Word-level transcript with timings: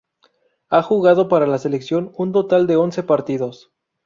Ha 0.71 0.81
jugado 0.81 1.27
para 1.29 1.45
la 1.45 1.59
selección 1.59 2.11
un 2.17 2.31
total 2.31 2.65
de 2.65 2.75
once 2.75 3.03
partidos. 3.03 3.71